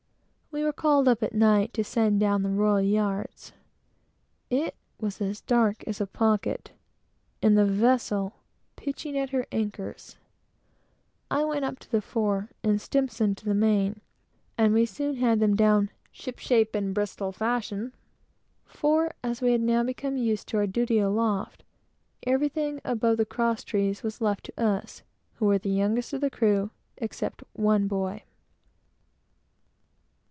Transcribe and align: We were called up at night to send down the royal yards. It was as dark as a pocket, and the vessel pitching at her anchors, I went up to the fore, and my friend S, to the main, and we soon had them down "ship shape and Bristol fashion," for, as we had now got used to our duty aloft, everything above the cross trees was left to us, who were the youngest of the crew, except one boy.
We 0.53 0.65
were 0.65 0.73
called 0.73 1.07
up 1.07 1.23
at 1.23 1.31
night 1.33 1.73
to 1.75 1.83
send 1.83 2.19
down 2.19 2.43
the 2.43 2.49
royal 2.49 2.81
yards. 2.81 3.53
It 4.49 4.75
was 4.99 5.21
as 5.21 5.39
dark 5.39 5.81
as 5.87 6.01
a 6.01 6.05
pocket, 6.05 6.71
and 7.41 7.57
the 7.57 7.63
vessel 7.65 8.33
pitching 8.75 9.17
at 9.17 9.29
her 9.29 9.45
anchors, 9.53 10.17
I 11.31 11.45
went 11.45 11.63
up 11.63 11.79
to 11.79 11.89
the 11.91 12.01
fore, 12.01 12.49
and 12.65 12.73
my 12.73 12.77
friend 12.79 13.09
S, 13.09 13.17
to 13.41 13.45
the 13.45 13.53
main, 13.53 14.01
and 14.57 14.73
we 14.73 14.85
soon 14.85 15.15
had 15.15 15.39
them 15.39 15.55
down 15.55 15.89
"ship 16.11 16.37
shape 16.37 16.75
and 16.75 16.93
Bristol 16.93 17.31
fashion," 17.31 17.93
for, 18.65 19.13
as 19.23 19.41
we 19.41 19.53
had 19.53 19.61
now 19.61 19.83
got 19.83 20.17
used 20.17 20.49
to 20.49 20.57
our 20.57 20.67
duty 20.67 20.99
aloft, 20.99 21.63
everything 22.27 22.81
above 22.83 23.15
the 23.15 23.25
cross 23.25 23.63
trees 23.63 24.03
was 24.03 24.19
left 24.19 24.43
to 24.45 24.59
us, 24.61 25.01
who 25.35 25.45
were 25.45 25.57
the 25.57 25.69
youngest 25.71 26.11
of 26.11 26.19
the 26.19 26.29
crew, 26.29 26.71
except 26.97 27.41
one 27.53 27.87
boy. 27.87 28.23